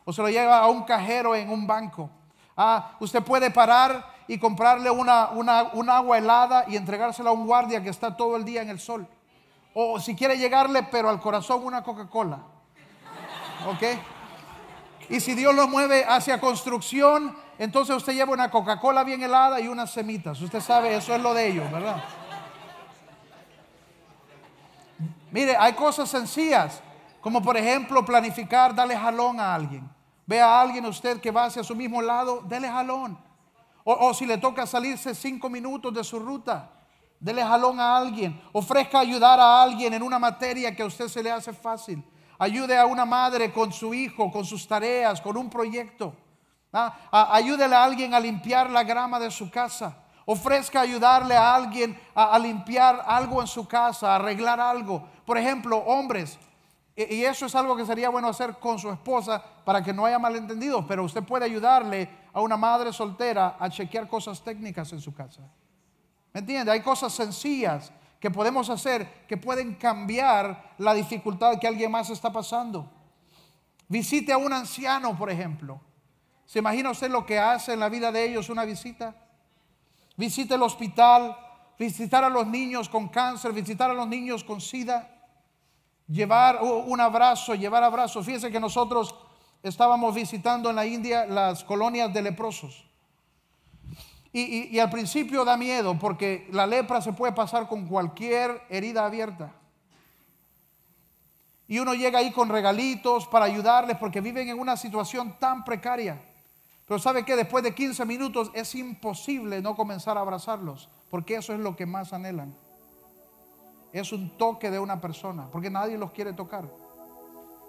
[0.06, 2.10] O se lo lleva a un cajero en un banco.
[2.56, 7.46] Ah, usted puede parar y comprarle una, una, un agua helada y entregársela a un
[7.46, 9.08] guardia que está todo el día en el sol.
[9.74, 12.40] O si quiere llegarle, pero al corazón una Coca-Cola.
[13.68, 13.84] ¿Ok?
[15.10, 19.68] Y si Dios lo mueve hacia construcción, entonces usted lleva una Coca-Cola bien helada y
[19.68, 20.40] unas semitas.
[20.40, 22.04] Usted sabe, eso es lo de ellos, ¿verdad?
[25.32, 26.82] Mire, hay cosas sencillas,
[27.22, 29.90] como por ejemplo planificar, darle jalón a alguien.
[30.26, 33.18] Ve a alguien usted que va hacia su mismo lado, dele jalón.
[33.84, 36.70] O, o si le toca salirse cinco minutos de su ruta,
[37.20, 38.40] dele jalón a alguien.
[38.54, 42.04] Ofrezca ayudar a alguien en una materia que a usted se le hace fácil.
[42.42, 46.16] Ayude a una madre con su hijo, con sus tareas, con un proyecto.
[46.72, 47.30] ¿Ah?
[47.34, 49.98] Ayúdele a alguien a limpiar la grama de su casa.
[50.26, 55.06] Ofrezca ayudarle a alguien a, limpiar algo en su casa, a arreglar algo.
[55.26, 56.40] Por ejemplo, hombres,
[56.96, 60.20] y eso es algo que sería bueno hacer con su esposa para que no haya
[60.20, 65.14] malentendidos, pero usted puede ayudarle a una madre soltera a chequear cosas técnicas en su
[65.14, 65.42] casa.
[66.32, 66.72] ¿Me entiende?
[66.72, 72.32] Hay cosas sencillas que podemos hacer que pueden cambiar la dificultad que alguien más está
[72.32, 72.92] pasando.
[73.88, 75.80] Visite a un anciano, por ejemplo.
[76.46, 79.16] ¿Se imagina usted lo que hace en la vida de ellos una visita?
[80.18, 81.38] Visite el hospital,
[81.78, 85.10] visitar a los niños con cáncer, visitar a los niños con sida,
[86.08, 88.26] llevar un abrazo, llevar abrazos.
[88.26, 89.16] Fíjense que nosotros
[89.64, 92.89] estábamos visitando en la India las colonias de leprosos.
[94.32, 99.52] Y, al principio da miedo porque la lepra se puede pasar con cualquier herida abierta.
[101.68, 106.22] Y uno llega ahí con regalitos para ayudarles porque viven en una situación tan precaria.
[106.88, 111.54] Pero sabe que después de 15 minutos es imposible no comenzar a abrazarlos, porque eso
[111.54, 112.56] es lo que más anhelan.
[113.94, 116.66] Es un toque de una persona, porque nadie los quiere tocar.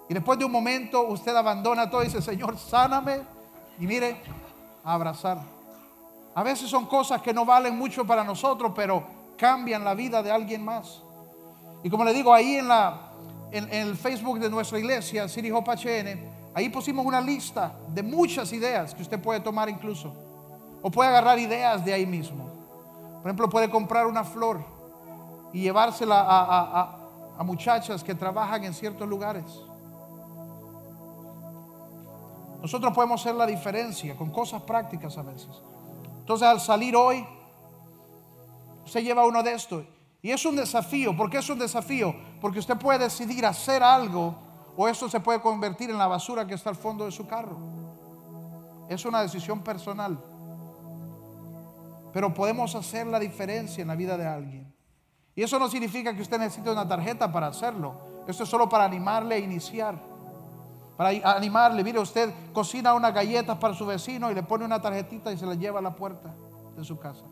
[0.09, 3.21] Y después de un momento usted abandona todo y dice, Señor, sáname.
[3.79, 4.21] Y mire,
[4.83, 5.60] abrazar.
[6.33, 9.03] A veces son cosas que no valen mucho para nosotros, pero
[9.37, 11.01] cambian la vida de alguien más.
[11.83, 13.11] Y como le digo, ahí en, la,
[13.51, 15.71] en, el Facebook de nuestra iglesia, City Hope
[16.53, 20.13] ahí pusimos una lista de muchas ideas que usted puede tomar incluso.
[20.81, 22.49] O puede agarrar ideas de ahí mismo.
[23.21, 24.63] Por ejemplo, puede comprar una flor
[25.53, 26.97] y llevársela a,
[27.37, 29.45] a muchachas que trabajan en ciertos lugares.
[32.61, 35.49] Nosotros podemos hacer la diferencia con cosas prácticas a veces.
[36.21, 37.27] Entonces al salir hoy,
[38.85, 39.83] usted lleva uno de estos.
[40.21, 41.15] Y es un desafío.
[41.17, 42.15] ¿Por qué es un desafío?
[42.39, 44.35] Porque usted puede decidir hacer algo
[44.77, 47.57] o eso se puede convertir en la basura que está al fondo de su carro.
[48.87, 50.17] Es una decisión personal.
[52.13, 54.73] Pero podemos hacer la diferencia en la vida de alguien.
[55.35, 57.95] Y eso no significa que usted necesite una tarjeta para hacerlo.
[58.27, 60.10] Eso es solo para animarle a iniciar.
[60.97, 65.31] Para animarle, mire, usted cocina unas galletas para su vecino y le pone una tarjetita
[65.31, 66.33] y se la lleva a la puerta
[66.75, 67.23] de su casa.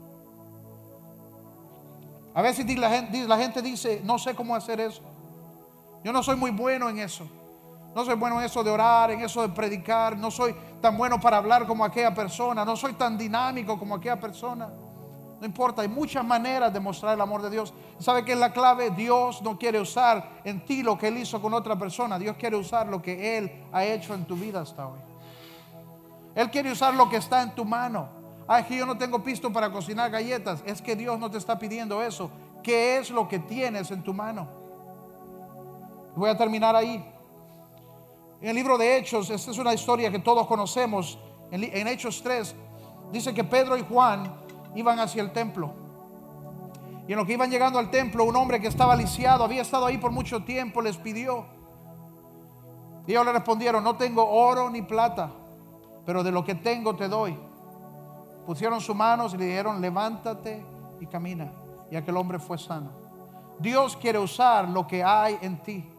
[2.34, 5.02] A veces la gente, la gente dice, no sé cómo hacer eso.
[6.04, 7.28] Yo no soy muy bueno en eso.
[7.96, 10.18] No soy bueno en eso de orar, en eso de predicar.
[10.18, 12.64] No soy tan bueno para hablar como aquella persona.
[12.64, 14.70] No soy tan dinámico como aquella persona.
[15.40, 17.74] No importa, hay muchas maneras de mostrar el amor de Dios.
[17.98, 18.92] ¿Sabe qué es la clave?
[18.92, 22.20] Dios no quiere usar en ti lo que Él hizo con otra persona.
[22.20, 25.00] Dios quiere usar lo que Él ha hecho en tu vida hasta hoy.
[26.36, 28.10] Él quiere usar lo que está en tu mano.
[28.48, 30.62] Ah, es que yo no tengo pisto para cocinar galletas.
[30.66, 32.30] Es que Dios no te está pidiendo eso.
[32.62, 34.48] ¿Qué es lo que tienes en tu mano?
[36.16, 37.06] Voy a terminar ahí.
[38.42, 41.18] En el libro de Hechos, esta es una historia que todos conocemos.
[41.50, 42.56] En, en Hechos 3,
[43.14, 45.74] dice que Pedro y Juan iban hacia el templo.
[47.08, 49.88] Y en lo que iban llegando al templo, un hombre que estaba lisiado, había estado
[49.88, 51.46] ahí por mucho tiempo, les pidió.
[53.08, 55.32] Y ellos le respondieron, no tengo oro ni plata,
[56.06, 57.36] pero de lo que tengo te doy.
[58.46, 60.64] Pusieron sus manos y le dijeron, levántate
[61.00, 61.52] y camina.
[61.90, 62.92] Y aquel hombre fue sano.
[63.58, 65.92] Dios quiere usar lo que hay en ti.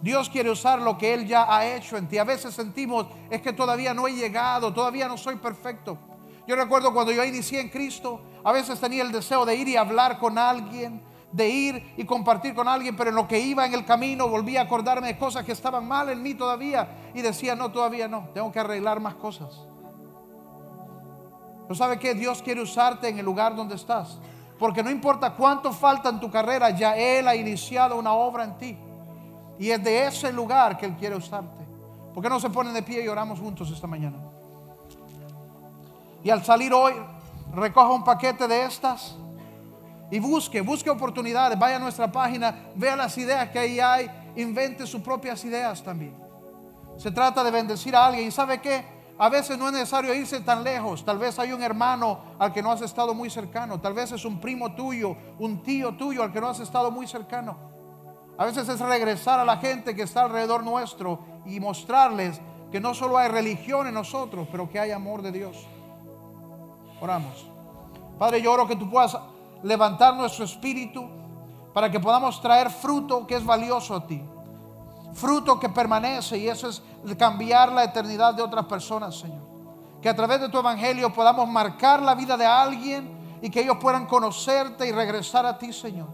[0.00, 2.18] Dios quiere usar lo que Él ya ha hecho en ti.
[2.18, 5.98] A veces sentimos, es que todavía no he llegado, todavía no soy perfecto.
[6.48, 9.76] Yo recuerdo cuando yo inicié en Cristo, a veces tenía el deseo de ir y
[9.76, 13.74] hablar con alguien, de ir y compartir con alguien, pero en lo que iba en
[13.74, 17.54] el camino volvía a acordarme de cosas que estaban mal en mí todavía y decía,
[17.54, 19.60] no, todavía no, tengo que arreglar más cosas.
[21.64, 22.14] Pero ¿sabe qué?
[22.14, 24.18] Dios quiere usarte en el lugar donde estás.
[24.58, 28.56] Porque no importa cuánto falta en tu carrera, ya Él ha iniciado una obra en
[28.56, 28.78] ti.
[29.58, 31.62] Y es de ese lugar que Él quiere usarte.
[32.14, 34.37] ¿Por qué no se ponen de pie y oramos juntos esta mañana?
[36.28, 36.92] Y al salir hoy,
[37.54, 39.16] recoja un paquete de estas
[40.10, 41.58] y busque, busque oportunidades.
[41.58, 46.14] Vaya a nuestra página, vea las ideas que ahí hay, invente sus propias ideas también.
[46.98, 48.28] Se trata de bendecir a alguien.
[48.28, 48.84] ¿Y sabe qué?
[49.16, 51.02] A veces no es necesario irse tan lejos.
[51.02, 53.80] Tal vez hay un hermano al que no has estado muy cercano.
[53.80, 57.06] Tal vez es un primo tuyo, un tío tuyo al que no has estado muy
[57.06, 57.56] cercano.
[58.36, 62.38] A veces es regresar a la gente que está alrededor nuestro y mostrarles
[62.70, 65.66] que no solo hay religión en nosotros, pero que hay amor de Dios.
[67.00, 67.46] Oramos.
[68.18, 69.16] Padre, yo oro que tú puedas
[69.62, 71.08] levantar nuestro espíritu
[71.72, 74.22] para que podamos traer fruto que es valioso a ti.
[75.14, 76.82] Fruto que permanece y eso es
[77.16, 79.46] cambiar la eternidad de otras personas, Señor.
[80.02, 83.78] Que a través de tu evangelio podamos marcar la vida de alguien y que ellos
[83.80, 86.08] puedan conocerte y regresar a ti, Señor.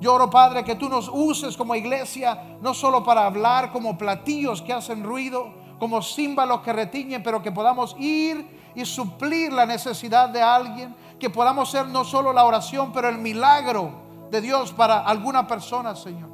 [0.00, 4.60] Yo oro, Padre, que tú nos uses como iglesia, no solo para hablar como platillos
[4.60, 10.28] que hacen ruido, como címbalos que retiñen, pero que podamos ir y suplir la necesidad
[10.28, 13.92] de alguien, que podamos ser no solo la oración, pero el milagro
[14.30, 16.30] de Dios para alguna persona, Señor.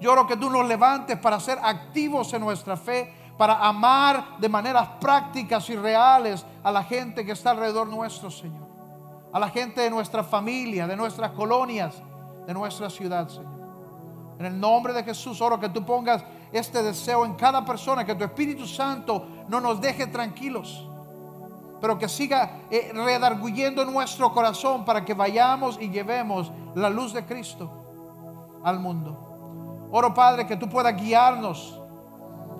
[0.00, 4.48] Yo oro que tú nos levantes para ser activos en nuestra fe, para amar de
[4.48, 8.70] maneras prácticas y reales a la gente que está alrededor nuestro, Señor
[9.32, 11.94] a la gente de nuestra familia, de nuestras colonias,
[12.46, 13.60] de nuestra ciudad, Señor.
[14.38, 18.14] En el nombre de Jesús, oro que tú pongas este deseo en cada persona, que
[18.14, 20.88] tu Espíritu Santo no nos deje tranquilos,
[21.80, 27.24] pero que siga eh, redarguyendo nuestro corazón para que vayamos y llevemos la luz de
[27.24, 29.88] Cristo al mundo.
[29.90, 31.80] Oro, Padre, que tú puedas guiarnos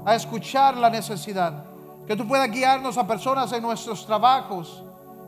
[0.04, 1.64] a escuchar la necesidad,
[2.06, 4.84] que tú puedas guiarnos a personas en nuestros trabajos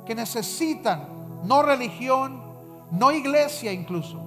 [0.06, 1.08] que necesitan
[1.44, 2.42] no religión,
[2.90, 4.20] no iglesia incluso,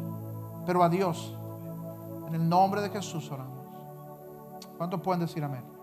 [0.66, 1.36] pero a Dios.
[2.28, 3.55] En el nombre de Jesús oramos.
[4.78, 5.75] ¿Cuántos pueden decir amén?